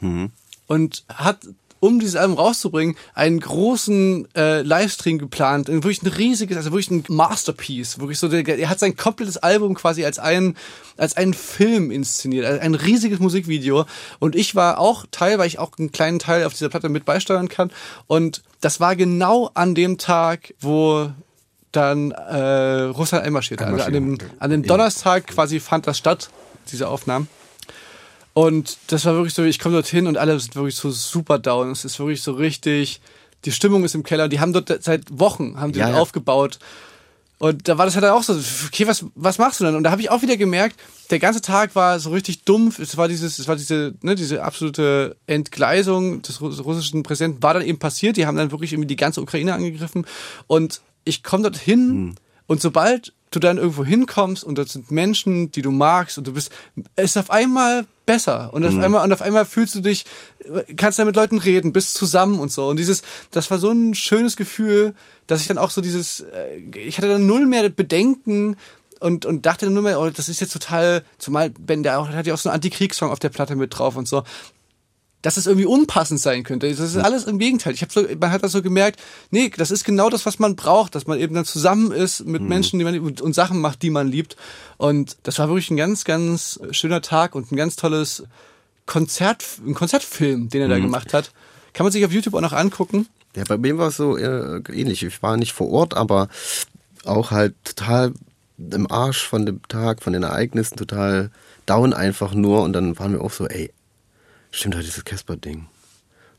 [0.68, 1.40] Und hat
[1.84, 6.90] um dieses Album rauszubringen, einen großen äh, Livestream geplant, ein wirklich ein riesiges, also wirklich
[6.92, 10.56] ein Masterpiece, wirklich so, der, er hat sein komplettes Album quasi als einen,
[10.96, 13.84] als einen Film inszeniert, also ein riesiges Musikvideo
[14.20, 17.04] und ich war auch Teil, weil ich auch einen kleinen Teil auf dieser Platte mit
[17.04, 17.70] beisteuern kann
[18.08, 21.12] und das war genau an dem Tag, wo
[21.74, 23.68] dann äh, Russland einmarschierte.
[23.68, 26.30] Also an dem, an dem Donnerstag quasi fand das statt,
[26.72, 27.28] diese Aufnahmen.
[28.34, 31.72] Und das war wirklich so, ich komme dorthin und alle sind wirklich so super down.
[31.72, 33.00] Es ist wirklich so richtig,
[33.46, 34.28] die Stimmung ist im Keller.
[34.28, 35.96] Die haben dort seit Wochen, haben die Ja, ja.
[36.00, 36.58] aufgebaut.
[37.38, 38.34] Und da war das halt auch so,
[38.68, 39.76] okay, was, was machst du denn?
[39.76, 42.80] Und da habe ich auch wieder gemerkt, der ganze Tag war so richtig dumpf.
[42.80, 47.54] Es war dieses, es war diese, ne, diese absolute Entgleisung des Ru- russischen Präsidenten war
[47.54, 48.18] dann eben passiert.
[48.18, 50.06] Die haben dann wirklich irgendwie die ganze Ukraine angegriffen.
[50.48, 52.16] Und ich komme dorthin
[52.48, 56.34] und sobald du dann irgendwo hinkommst und dort sind Menschen, die du magst und du
[56.34, 56.52] bist,
[56.96, 58.54] es ist auf einmal besser.
[58.54, 60.06] Und auf einmal und auf einmal fühlst du dich,
[60.76, 62.68] kannst da mit Leuten reden, bist zusammen und so.
[62.68, 64.94] Und dieses, das war so ein schönes Gefühl,
[65.28, 68.58] dass ich dann auch so dieses, äh, ich hatte dann null mehr Bedenken
[69.00, 72.08] und, und dachte dann nur mehr, oh, das ist jetzt total, zumal Ben, der auch,
[72.08, 74.24] der hat ja auch so einen Antikriegssong auf der Platte mit drauf und so
[75.24, 76.70] dass es irgendwie unpassend sein könnte.
[76.70, 77.74] Das ist alles im Gegenteil.
[77.74, 79.00] Ich habe so, man hat das so gemerkt,
[79.32, 82.42] nee, das ist genau das, was man braucht, dass man eben dann zusammen ist mit
[82.42, 84.36] Menschen, die man und, und Sachen macht, die man liebt.
[84.78, 88.24] Und das war wirklich ein ganz, ganz schöner Tag und ein ganz tolles
[88.86, 91.32] Konzert, ein Konzertfilm, den er da gemacht hat.
[91.72, 93.08] Kann man sich auf YouTube auch noch angucken.
[93.36, 95.04] Ja, bei mir war es so äh, ähnlich.
[95.04, 96.28] Ich war nicht vor Ort, aber
[97.06, 98.14] auch halt total
[98.58, 101.32] im Arsch von dem Tag, von den Ereignissen, total
[101.66, 102.62] down einfach nur.
[102.62, 103.72] Und dann waren wir auch so, ey,
[104.54, 105.68] stimmt halt dieses Casper-Ding.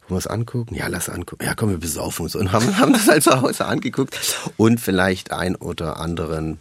[0.08, 0.74] Wollen wir es angucken?
[0.74, 1.44] Ja, lass angucken.
[1.44, 2.34] Ja, komm, wir besaufen uns.
[2.34, 4.18] Und haben, haben das halt zu Hause angeguckt.
[4.56, 6.58] Und vielleicht ein oder anderen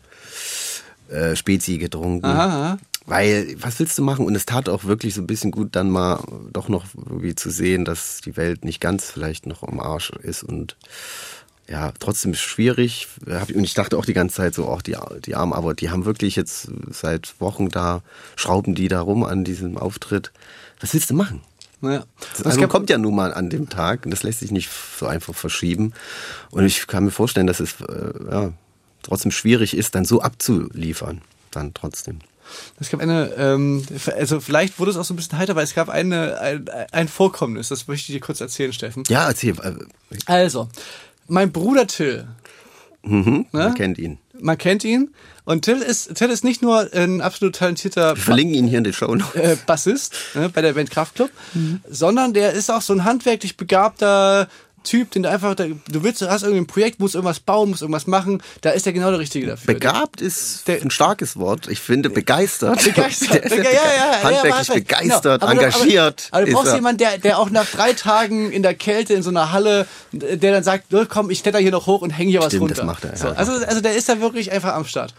[1.10, 2.26] äh, Spezi getrunken.
[2.26, 2.78] Aha.
[3.06, 4.26] Weil, was willst du machen?
[4.26, 7.50] Und es tat auch wirklich so ein bisschen gut, dann mal doch noch irgendwie zu
[7.50, 10.78] sehen, dass die Welt nicht ganz vielleicht noch am Arsch ist und
[11.68, 13.08] ja, trotzdem schwierig.
[13.26, 16.06] Und ich dachte auch die ganze Zeit so, auch die, die Armen, aber die haben
[16.06, 18.02] wirklich jetzt seit Wochen da,
[18.36, 20.32] schrauben die da rum an diesem Auftritt.
[20.84, 21.40] Was willst du machen?
[21.80, 22.04] Naja.
[22.32, 24.70] Das es Album kommt ja nun mal an dem Tag und das lässt sich nicht
[25.00, 25.94] so einfach verschieben.
[26.52, 28.54] Und ich kann mir vorstellen, dass es äh, ja,
[29.02, 31.22] trotzdem schwierig ist, dann so abzuliefern.
[31.52, 32.20] Dann trotzdem.
[32.82, 33.86] Es gab eine, ähm,
[34.18, 37.08] also vielleicht wurde es auch so ein bisschen heiter, weil es gab eine, ein, ein
[37.08, 39.04] Vorkommnis, das möchte ich dir kurz erzählen, Steffen.
[39.08, 39.56] Ja, erzähl.
[39.62, 39.74] Äh,
[40.26, 40.68] Also,
[41.28, 42.28] mein Bruder Till,
[43.04, 43.46] mhm, Ne?
[43.52, 44.20] Man kennt ihn.
[44.40, 45.14] Man kennt ihn,
[45.46, 48.84] und Till ist, Till ist nicht nur ein absolut talentierter Wir verlinken ihn hier in
[48.84, 49.36] den Show Notes.
[49.36, 51.30] äh, Bassist ne, bei der Band Kraftklub,
[51.90, 54.48] sondern der ist auch so ein handwerklich begabter
[54.84, 57.70] Typ, den du einfach, da, du willst, du hast irgendwie ein Projekt, musst irgendwas bauen,
[57.70, 59.74] musst irgendwas machen, da ist er genau der Richtige dafür.
[59.74, 61.68] Begabt ist Der- ein starkes Wort.
[61.68, 62.84] Ich finde begeistert.
[62.84, 63.46] Begeistert.
[63.46, 65.52] Ist ja, ja, ja, ja, handwerklich aber- begeistert, genau.
[65.54, 66.28] Engagiert.
[66.32, 66.76] Aber, aber du brauchst er.
[66.76, 70.52] jemanden, der, der auch nach drei Tagen in der Kälte in so einer Halle, der
[70.52, 72.76] dann sagt, "So, komm, ich kletter hier noch hoch und hänge hier was Stimmt, runter.
[72.76, 73.18] das macht er, ja.
[73.18, 75.14] So, also, also der ist da wirklich einfach am Start.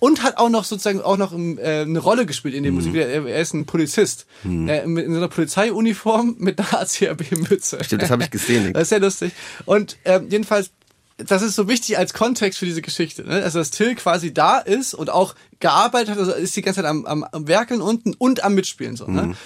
[0.00, 2.78] Und hat auch noch sozusagen auch noch ähm, äh, eine Rolle gespielt in dem Mhm.
[2.80, 3.06] Musikvideo.
[3.06, 4.26] Er, er ist ein Polizist.
[4.44, 7.84] Er, mit, in so einer Polizeiuniform mit einer ACAB-Mütze.
[7.84, 8.72] Stimmt, das habe ich gesehen.
[8.72, 9.32] Das ist sehr lustig.
[9.66, 10.70] Und ähm, jedenfalls,
[11.18, 13.24] das ist so wichtig als Kontext für diese Geschichte.
[13.24, 13.42] Ne?
[13.42, 16.88] Also, dass Till quasi da ist und auch gearbeitet hat, also ist die ganze Zeit
[16.88, 18.96] am, am, am Werkeln unten und am Mitspielen.
[18.96, 19.36] So, ne?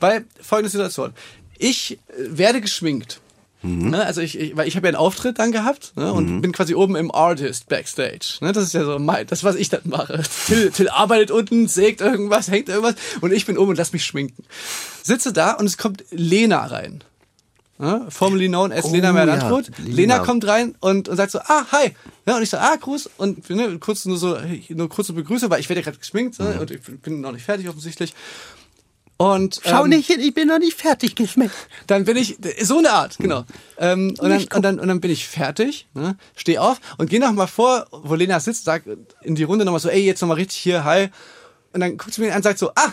[0.00, 1.12] Weil, folgende Situation.
[1.58, 3.20] Ich äh, werde geschminkt.
[3.62, 6.52] Ne, also ich, ich, weil ich habe ja einen Auftritt dann gehabt ne, und bin
[6.52, 8.38] quasi oben im Artist Backstage.
[8.40, 10.22] Ne, das ist ja so mein, das was ich dann mache.
[10.46, 14.04] Till, Till arbeitet unten, sägt irgendwas, hängt irgendwas und ich bin oben und lass mich
[14.04, 14.44] schminken.
[15.02, 17.04] Sitze da und es kommt Lena rein.
[17.78, 19.70] ne, formerly known as Oh, Lena ja, Meyer-Landrut.
[19.78, 19.94] Lena.
[19.96, 21.90] Lena kommt rein und, und sagt so, ah, hi.
[22.26, 23.10] Ja, und ich so, ah, Gruß.
[23.18, 24.38] Und ne, kurz nur so,
[24.70, 26.44] nur kurze Begrüße, weil ich werde ja gerade geschminkt Mhm.
[26.46, 28.14] ne, und ich bin noch nicht fertig offensichtlich.
[29.20, 31.54] Und Schau ähm, nicht hin, ich bin noch nicht fertig geschmeckt.
[31.86, 33.44] dann bin ich, so eine Art, genau.
[33.76, 37.20] Ähm, und, dann, und, dann, und dann bin ich fertig, ne, steh auf und gehe
[37.20, 38.84] noch mal vor, wo Lena sitzt, sag
[39.20, 41.10] in die Runde nochmal so, ey, jetzt nochmal richtig hier, hi.
[41.74, 42.92] Und dann guckt sie mir an und sagt so, ah,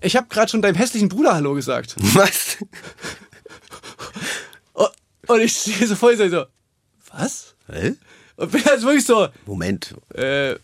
[0.00, 1.94] ich habe gerade schon deinem hässlichen Bruder Hallo gesagt.
[1.98, 2.56] Was?
[4.72, 4.90] Und-
[5.26, 6.44] Und ich stehe so vor ihr so,
[7.12, 7.54] was?
[7.70, 7.96] Hä?
[8.36, 9.94] Und bin halt wirklich so, Moment.
[10.14, 10.54] äh,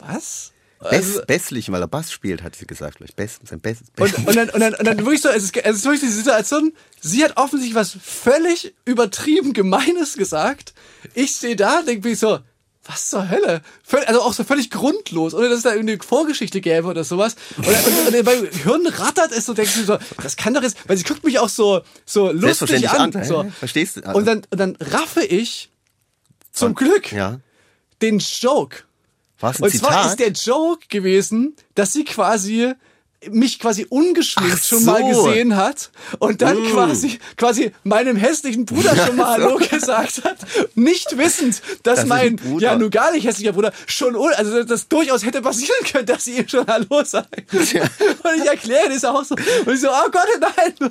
[0.00, 0.52] was?
[0.90, 2.98] Bess, Also, Besslich, weil er Bass spielt, hat sie gesagt.
[2.98, 4.12] Vielleicht Bess, sein Bess, Bess.
[4.14, 6.08] und, und, dann, und, dann, und dann wirklich so, es ist, es ist wirklich die
[6.08, 10.74] Situation, sie hat offensichtlich was völlig übertrieben Gemeines gesagt.
[11.14, 12.40] Ich stehe da, denke mich so,
[12.84, 13.62] was zur Hölle?
[14.06, 17.36] Also auch so völlig grundlos, ohne dass es da irgendwie eine Vorgeschichte gäbe oder sowas.
[17.58, 20.76] Und, und, und beim Hirn rattert es so, denkst du so, das kann doch jetzt,
[20.88, 23.14] weil sie guckt mich auch so, so lustig an.
[23.14, 23.50] an, so.
[23.58, 24.00] Verstehst du?
[24.12, 25.70] Und dann, und dann raffe ich
[26.50, 27.38] zum Glück Ja.
[28.00, 28.78] den Joke.
[29.42, 29.90] War es ein Und Zitat?
[29.90, 32.72] zwar ist der Joke gewesen, dass sie quasi
[33.30, 35.24] mich quasi ungeschminkt Ach schon mal so.
[35.24, 36.66] gesehen hat und dann Mm.
[36.72, 39.32] quasi quasi meinem hässlichen Bruder schon mal.
[39.42, 40.36] Hallo gesagt hat,
[40.74, 44.88] nicht wissend, dass Das mein ja nun gar nicht hässlicher Bruder schon also das, das
[44.88, 47.30] durchaus hätte passieren können, dass sie ihm schon Hallo sagt.
[47.72, 47.82] Ja.
[47.82, 50.90] Und ich erkläre das auch so und ich so oh Gott nein.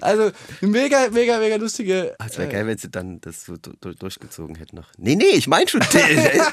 [0.00, 3.72] Also mega mega mega lustige Ah, Es wäre geil, wenn sie dann das so du-
[3.80, 4.88] du- durchgezogen hätten noch.
[4.98, 5.80] Nee, nee, ich meine schon.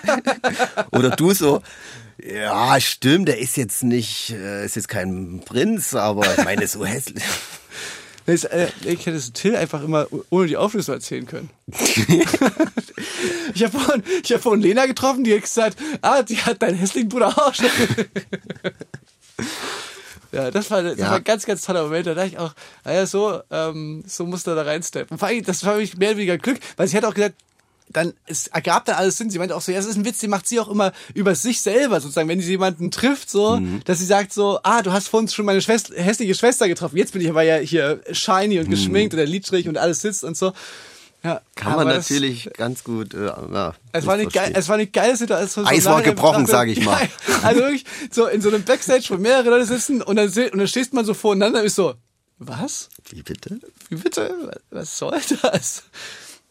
[0.92, 1.62] Oder du so,
[2.24, 6.86] ja, stimmt, der ist jetzt nicht, äh, ist jetzt kein Prinz, aber ich meine, so
[6.86, 7.24] hässlich.
[8.28, 11.50] Äh, ich hätte es Till einfach immer ohne die Auflösung erzählen können.
[13.54, 16.78] ich habe vorhin, ich hab vorhin Lena getroffen, die hat gesagt, ah, die hat deinen
[16.78, 17.66] hässlichen Bruder auch schon.
[20.32, 21.10] ja, das war, das Ja.
[21.10, 22.08] war ein ganz, ganz toller Moment.
[22.08, 22.54] Da dachte ich auch,
[22.86, 25.18] naja, so, ähm, so musste er da reinsteppen.
[25.18, 27.36] Vor allem, Das war für mich mehr oder weniger Glück, weil sie hat auch gesagt,
[27.94, 29.30] dann, es ergab dann alles Sinn.
[29.30, 31.36] Sie meinte auch so, ja, es ist ein Witz, den macht sie auch immer über
[31.36, 35.08] sich selber, sozusagen, wenn sie jemanden trifft, so, dass sie sagt so, ah, du hast
[35.10, 36.98] vorhin schon meine Schwester, hässliche Schwester getroffen.
[36.98, 40.24] Jetzt bin ich aber ja hier shiny und geschminkt und der Lidstrich und alles sitzt
[40.24, 40.54] und so.
[41.24, 44.76] Ja, Kann man das- natürlich ganz gut, äh, ja, es war, eine geil, es war
[44.76, 45.68] eine geile Situation.
[45.68, 47.00] Eis war gebrochen, betrachtet- sag ich mal.
[47.28, 50.58] Ja, also wirklich, so in so einem Backstage, wo mehrere Leute sitzen und dann, und
[50.58, 51.94] dann stehst man so voreinander und ist so,
[52.40, 52.90] was?
[53.12, 53.60] Wie bitte?
[53.90, 54.60] Wie bitte?
[54.72, 55.84] Was soll das?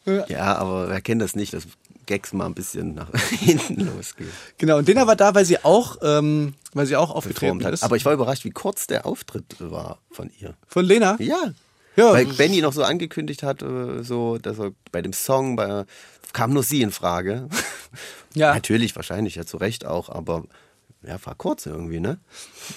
[0.05, 1.65] Ja, aber wer kennt das nicht, dass
[2.07, 4.31] Gags mal ein bisschen nach hinten losgehen.
[4.59, 7.73] Genau, und Dena war da, weil sie auch, ähm, weil sie auch aufgetreten hat.
[7.73, 7.85] ist.
[7.85, 10.55] Aber ich war überrascht, wie kurz der Auftritt war von ihr.
[10.67, 11.17] Von Lena?
[11.21, 11.53] Ja.
[11.97, 12.13] Ja.
[12.13, 15.85] Weil Benny noch so angekündigt hat, äh, so, dass er bei dem Song bei,
[16.33, 17.49] kam nur sie in Frage.
[18.35, 18.55] Ja.
[18.55, 20.45] Natürlich, wahrscheinlich, ja zu Recht auch, aber
[21.07, 22.19] ja, war kurz irgendwie, ne?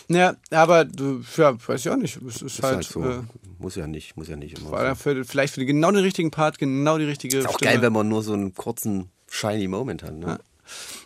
[0.08, 2.18] Ja, aber du, ja, weiß ich auch nicht.
[2.26, 3.04] Es ist, Ist halt, halt so.
[3.04, 3.20] äh,
[3.60, 4.72] muss ja nicht, muss ja nicht immer.
[4.72, 5.02] war So.
[5.04, 7.72] für, vielleicht für den, genau den richtigen Part, genau die richtige Ist auch Stimme.
[7.74, 10.40] geil, wenn man nur so einen kurzen, shiny Moment hat, ne?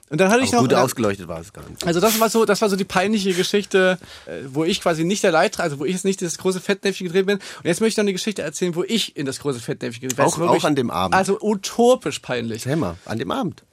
[0.09, 0.69] Und dann hatte ich Aber noch.
[0.69, 1.85] gut ausgeleuchtet war es gar nicht.
[1.85, 5.23] Also das war so, das war so die peinliche Geschichte, äh, wo ich quasi nicht
[5.23, 7.37] der Leidtragende, also wo ich jetzt nicht das große Fettnäpfchen gedreht bin.
[7.39, 10.17] Und jetzt möchte ich noch eine Geschichte erzählen, wo ich in das große Fettnäpfchen gedreht
[10.17, 10.25] bin.
[10.25, 11.15] Auch- auch an dem Abend.
[11.15, 12.65] Also utopisch peinlich.
[12.67, 13.63] Mal, an dem Abend.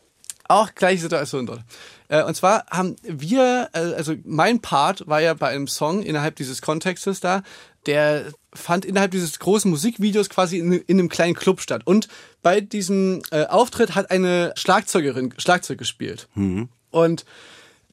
[0.48, 1.60] Auch gleiche Situation dort.
[2.08, 6.36] Äh, Und zwar haben wir, äh, also mein Part war ja bei einem Song innerhalb
[6.36, 7.42] dieses Kontextes da,
[7.86, 11.82] der fand innerhalb dieses großen Musikvideos quasi in, in einem kleinen Club statt.
[11.84, 12.08] Und
[12.42, 16.28] bei diesem äh, Auftritt hat eine Schlagzeugerin Schlagzeug gespielt.
[16.90, 17.24] Und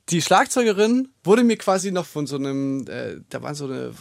[0.09, 3.93] die Schlagzeugerin wurde mir quasi noch von so einem, äh, da war so eine,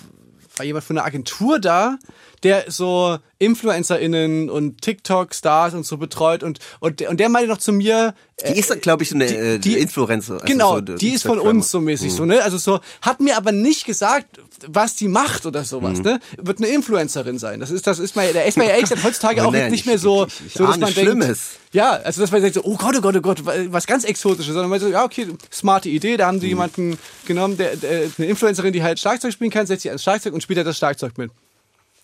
[0.56, 1.98] war jemand von einer Agentur da,
[2.42, 3.18] der so
[3.64, 8.14] InfluencerInnen und TikTok-Stars und so betreut und, und, und der meinte noch zu mir,
[8.48, 10.34] Die ist, glaube ich, so eine die- äh, die- Influencer.
[10.34, 12.42] also genau, so, die ist von uns so mäßig so, ne?
[12.42, 16.04] Also so, hat mir aber nicht gesagt, was die macht oder sowas, Mhm.
[16.04, 16.20] ne?
[16.38, 17.60] Wird eine Influencerin sein.
[17.60, 19.80] Das ist, das ist mal, da ist man ja ehrlich gesagt heutzutage auch nee, nicht
[19.80, 21.40] ich- mehr so, ich- ich so dass man denkt, Schlimmes.
[21.72, 24.54] ja, also dass man denkt so, oh Gott, oh Gott, oh Gott, was ganz Exotisches,
[24.54, 26.40] sondern man so, ja, okay, smarte Idee, da haben Mhm.
[26.40, 30.02] sie jemanden genommen, der, der, eine Influencerin, die halt Schlagzeug spielen kann, setzt sie ans
[30.02, 31.30] Schlagzeug und spielt halt das Schlagzeug mit.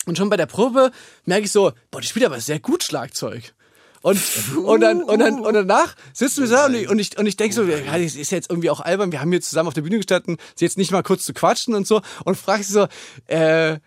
[0.07, 0.93] Und schon bei der Probe
[1.25, 3.55] merke ich so, boah, die spielt aber sehr gut Schlagzeug.
[4.03, 4.21] Und,
[4.65, 7.37] und, dann, und, dann, und danach sitzen wir da und ich, und ich, und ich
[7.37, 9.83] denke so, ja, das ist jetzt irgendwie auch albern, wir haben hier zusammen auf der
[9.83, 12.87] Bühne gestanden, sie jetzt nicht mal kurz zu quatschen und so und frage sie so,
[13.27, 13.79] äh,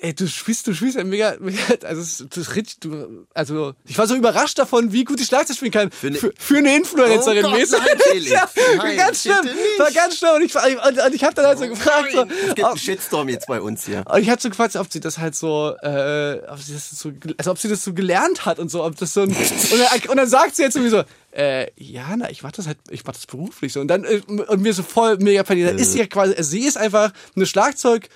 [0.00, 3.96] Ey, du spielst, du spielst ja mega, mega also, das ist richtig, du, also, ich
[3.98, 5.90] war so überrascht davon, wie gut die Schlagzeug spielen kann.
[5.90, 7.78] Für, eine- für, für eine Influencerin Oh Gott, mäßig.
[7.78, 8.30] nein, Felix.
[8.30, 9.46] ja, Nein, ganz schlimm.
[9.78, 10.30] War ganz schlimm.
[10.36, 13.28] Und ich, und, und ich habe dann halt so gefragt, so, es gibt einen Shitstorm
[13.28, 14.04] jetzt bei uns hier.
[14.06, 17.12] und ich habe so gefragt, ob sie das halt so, äh, ob sie das so,
[17.38, 19.38] also ob sie das so gelernt hat und so, ob das so ein, und,
[19.78, 22.78] dann, und dann sagt sie jetzt irgendwie so, äh, ja, na, ich mach das halt,
[22.90, 23.80] ich mach das beruflich so.
[23.80, 25.70] Und dann, äh, und mir so voll mega paniert.
[25.72, 28.08] Da ist sie ja quasi, sie ist einfach eine Schlagzeug,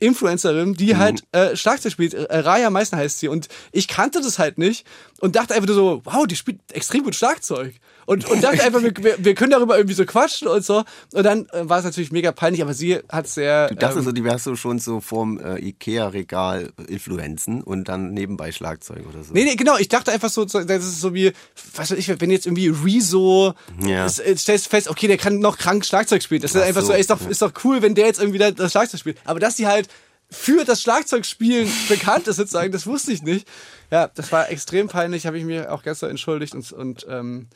[0.00, 0.98] Influencerin, die Mhm.
[0.98, 2.14] halt äh, Schlagzeug spielt.
[2.14, 3.28] Äh, Raya Meissner heißt sie.
[3.28, 4.86] Und ich kannte das halt nicht
[5.20, 7.74] und dachte einfach nur so, wow, die spielt extrem gut Schlagzeug.
[8.06, 10.84] Und, und dachte einfach, wir, wir, können darüber irgendwie so quatschen und so.
[11.12, 13.68] Und dann äh, war es natürlich mega peinlich, aber sie hat sehr.
[13.68, 18.12] Du dachtest ähm, so, die wärst du schon so vorm äh, Ikea-Regal Influenzen und dann
[18.12, 19.34] nebenbei Schlagzeug oder so.
[19.34, 19.76] Nee, nee, genau.
[19.78, 21.32] Ich dachte einfach so, das ist so wie,
[21.74, 24.06] was weiß ich, wenn jetzt irgendwie Rezo, Ja.
[24.06, 26.42] es stellst du fest, okay, der kann noch krank Schlagzeug spielen.
[26.42, 27.28] Das ist Ach einfach so, so, ey, ist doch, ja.
[27.28, 29.18] ist doch cool, wenn der jetzt irgendwie da, das Schlagzeug spielt.
[29.24, 29.88] Aber dass die halt
[30.30, 33.48] für das Schlagzeugspielen bekannt ist, sozusagen, das wusste ich nicht.
[33.90, 37.48] Ja, das war extrem peinlich, habe ich mir auch gestern entschuldigt und, und ähm,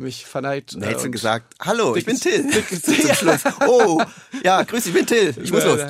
[0.00, 0.74] mich verneigt.
[0.74, 2.44] Dann hättest du und- gesagt, hallo, ich bin Till.
[2.82, 3.14] Zum Ja.
[3.14, 3.40] Schluss.
[3.66, 4.00] Oh,
[4.44, 5.34] ja, grüß dich, ich bin Till.
[5.42, 5.80] Ich muss los.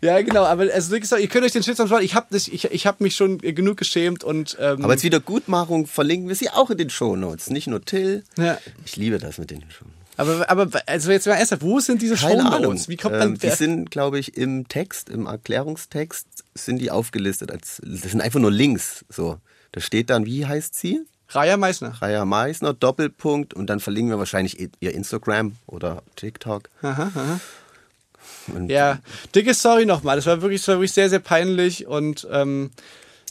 [0.00, 2.04] Ja, genau, aber also wirklich so, ihr könnt euch den Shitstorm sparen.
[2.04, 6.28] Ich habe ich, ich hab mich schon genug geschämt und ähm, Aber als Wiedergutmachung verlinken
[6.28, 7.50] wir sie auch in den Shownotes.
[7.50, 8.24] Nicht nur Till.
[8.36, 8.58] Ja.
[8.84, 9.96] Ich liebe das mit den Shownotes.
[10.18, 12.62] Aber, aber also jetzt mal ernsthaft, wo sind diese Keine Ahnung.
[12.62, 12.88] Shownotes?
[12.88, 17.50] Wie kommt man ähm, die sind, glaube ich, im Text, im Erklärungstext, sind die aufgelistet.
[17.50, 19.04] Als, das sind einfach nur Links.
[19.10, 19.38] So.
[19.72, 21.00] Da steht dann, wie heißt sie?
[21.28, 21.94] Raya Meissner.
[22.00, 23.54] Raya Meissner, Doppelpunkt.
[23.54, 26.68] Und dann verlinken wir wahrscheinlich ihr Instagram oder TikTok.
[26.82, 27.40] Aha, aha.
[28.54, 28.98] Und Ja,
[29.34, 30.16] dicke Sorry nochmal.
[30.16, 32.70] Das war wirklich, das war wirklich sehr, sehr peinlich und ähm,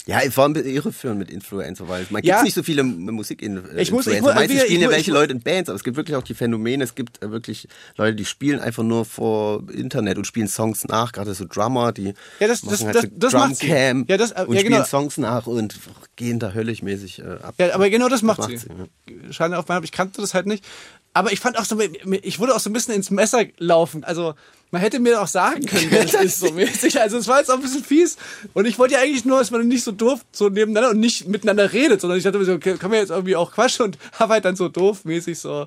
[0.08, 2.36] Ja, ein bisschen irreführend mit Influencer, weil man Ja.
[2.36, 3.76] gibt nicht so viele Musik-Influencer.
[3.80, 5.96] Ich muss- ich muss- Meistens ich- spielen ja welche Leute in Bands, aber es gibt
[5.96, 6.84] wirklich auch die Phänomene.
[6.84, 7.66] Es gibt äh, wirklich
[7.96, 12.14] Leute, die spielen einfach nur vor Internet und spielen Songs nach, gerade so Drummer, die
[12.38, 13.58] Ja, das- machen das- halt das- so das.
[13.58, 14.84] Drumcam Ja, das- äh, und ja, spielen genau.
[14.84, 15.76] Songs nach und
[16.14, 17.54] gehen da höllisch mäßig äh, ab.
[17.58, 18.58] ja, aber genau das macht, macht sie.
[18.58, 19.58] sie, ja.
[19.58, 20.64] Auf mein Haupt, ich kannte das halt nicht.
[21.14, 24.04] Aber ich fand auch so, ich wurde auch so ein bisschen ins Messer laufen.
[24.04, 24.34] Also
[24.76, 27.00] man hätte mir auch sagen können, wer das ist so mäßig.
[27.00, 28.16] Also es war jetzt auch ein bisschen fies.
[28.52, 31.26] Und ich wollte ja eigentlich nur, dass man nicht so doof so nebeneinander und nicht
[31.28, 33.98] miteinander redet, sondern ich dachte mir so, okay, können wir jetzt irgendwie auch quatschen und
[34.18, 35.66] habe halt dann so doof mäßig so.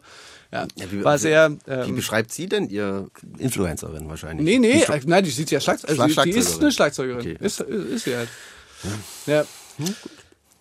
[0.51, 1.51] Ja, Ja, wie- war sehr.
[1.65, 4.45] Wie Ähm, beschreibt sie denn ihr Influencerin wahrscheinlich?
[4.45, 5.91] Nee, nee, Die- äh, nein, die sieht ja Schlagzeug.
[5.99, 7.19] Also die, die ist eine Schlagzeugerin.
[7.21, 7.37] Okay.
[7.39, 8.29] Ist, ist sie halt.
[9.27, 9.45] Ja.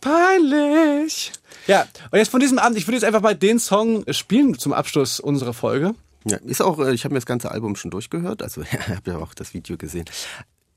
[0.00, 1.32] Peinlich.
[1.66, 4.72] Ja, und jetzt von diesem Abend, ich würde jetzt einfach mal den Song spielen zum
[4.72, 5.94] Abschluss unserer Folge.
[6.28, 9.10] Ja, ist auch, äh, ich habe mir das ganze Album schon durchgehört, also ich habe
[9.10, 10.04] ja auch das Video gesehen.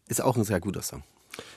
[0.08, 1.04] Ist auch ein sehr guter Song.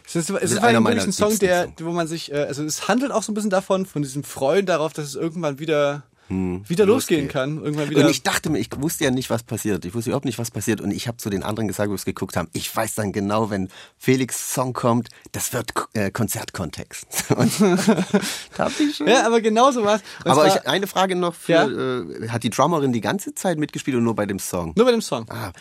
[0.07, 2.63] Es ist, es Mit ist einer wirklich ein Song, der, wo man sich, äh, also
[2.65, 6.05] es handelt auch so ein bisschen davon, von diesem Freuen darauf, dass es irgendwann wieder,
[6.29, 7.29] wieder losgehen losgeht.
[7.31, 7.63] kann.
[7.63, 8.01] Irgendwann wieder.
[8.05, 9.85] Und ich dachte mir, ich wusste ja nicht, was passiert.
[9.85, 10.81] Ich wusste überhaupt nicht, was passiert.
[10.81, 13.13] Und ich habe zu den anderen gesagt, wo wir es geguckt haben, ich weiß dann
[13.13, 17.07] genau, wenn Felix Song kommt, das wird äh, Konzertkontext.
[17.37, 19.07] Und schon.
[19.07, 20.03] ja, aber genau so was.
[20.25, 21.67] Und Aber ich, eine Frage noch, für, Ja?
[21.69, 24.73] äh, hat die Drummerin die ganze Zeit mitgespielt oder nur bei dem Song?
[24.77, 25.27] nur bei dem Song.
[25.31, 25.53] Ah,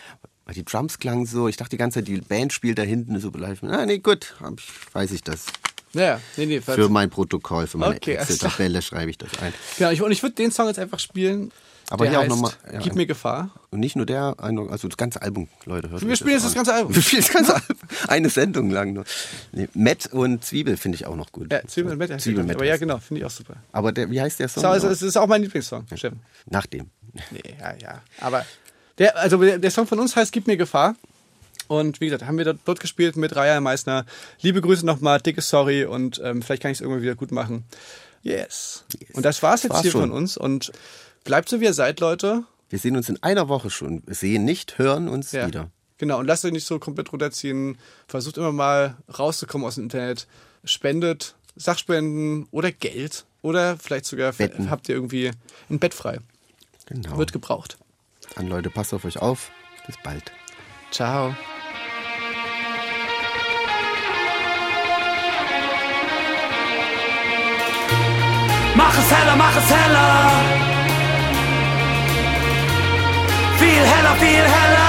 [0.46, 3.18] weil die Drums klangen so, ich dachte die ganze Zeit, die Band spielt da hinten
[3.18, 3.62] so live.
[3.62, 4.34] Ah, nee, gut,
[4.92, 5.46] weiß ich das.
[5.94, 6.60] Ja, ja, nee, nee.
[6.60, 8.14] Für mein Protokoll, für meine Okay.
[8.14, 9.52] Excel-Tabelle schreibe ich das ein.
[9.78, 11.52] Genau, ich, und ich würde den Song jetzt einfach spielen.
[11.90, 13.50] Aber der hier auch heißt, noch mal- ja, Gib mir Gefahr.
[13.70, 15.90] Und nicht nur der, also das ganze Album, Leute.
[15.90, 16.56] Hört Wir spielen jetzt das an.
[16.56, 16.94] ganze Album.
[16.94, 17.76] Wir spielen das ganze Album.
[18.08, 19.04] Eine Sendung lang nur.
[19.52, 21.52] Nee, Matt und Zwiebel finde ich auch noch gut.
[21.52, 22.20] Ja, Zwiebel und Met.
[22.22, 23.56] Zwiebel mit Aber ja, genau, finde ich auch super.
[23.72, 24.62] Aber der, wie heißt der Song?
[24.62, 26.20] So, also, es ist auch mein Lieblingssong, Steffen.
[26.46, 26.88] Nach dem.
[27.30, 28.02] Nee, ja, ja.
[28.20, 28.46] Aber
[28.98, 30.96] der, also der, der Song von uns heißt Gib mir Gefahr.
[31.68, 34.04] Und wie gesagt, haben wir dort, gespielt mit Raya Meissner.
[34.40, 37.64] Liebe Grüße nochmal, dicke Sorry und ähm, vielleicht kann ich es irgendwann wieder gut machen.
[38.22, 38.84] Yes.
[39.12, 40.00] Und das war's jetzt war's hier schon.
[40.02, 40.36] von uns.
[40.36, 40.72] Und
[41.24, 42.44] bleibt so, wie ihr seid, Leute.
[42.70, 44.02] Wir sehen uns in einer Woche schon.
[44.06, 45.46] Wir sehen nicht, hören uns Ja.
[45.46, 45.70] wieder.
[45.98, 47.78] Genau, und lasst euch nicht so komplett runterziehen.
[48.08, 50.26] Versucht immer mal rauszukommen aus dem Internet.
[50.64, 53.24] Spendet Sachspenden oder Geld.
[53.42, 54.70] Oder vielleicht sogar Betten.
[54.70, 55.30] habt ihr irgendwie
[55.70, 56.18] ein Bett frei.
[56.86, 57.18] Genau.
[57.18, 57.76] Wird gebraucht.
[58.34, 59.50] Dann Leute, passt auf euch auf.
[59.86, 60.32] Bis bald.
[60.90, 61.34] Ciao.
[68.94, 70.30] Mach es heller, mach es heller.
[73.58, 74.83] Viel heller, viel heller.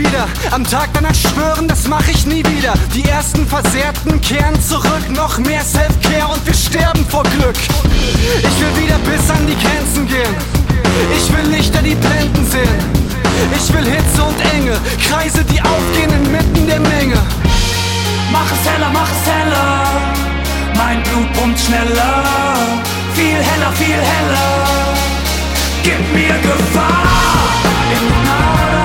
[0.00, 0.26] Wieder.
[0.50, 2.74] Am Tag danach schwören, das mach ich nie wieder.
[2.94, 7.56] Die ersten Versehrten kehren zurück, noch mehr Self-Care und wir sterben vor Glück.
[8.38, 10.34] Ich will wieder bis an die Grenzen gehen.
[11.16, 12.80] Ich will Lichter, die blenden sehen.
[13.56, 17.20] Ich will Hitze und Enge, Kreise, die aufgehen inmitten der Menge.
[18.32, 19.86] Mach es heller, mach es heller.
[20.76, 22.24] Mein Blut pumpt schneller.
[23.14, 24.64] Viel heller, viel heller.
[25.82, 27.06] Gib mir Gefahr.
[27.92, 28.79] In